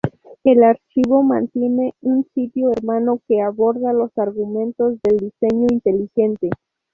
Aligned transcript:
El 0.43 0.63
archivo 0.63 1.21
mantiene 1.21 1.93
un 2.01 2.25
sitio 2.33 2.71
hermano 2.71 3.21
que 3.27 3.39
aborda 3.39 3.93
los 3.93 4.09
argumentos 4.17 4.97
del 5.03 5.17
Diseño 5.17 5.67
Inteligente. 5.69 6.49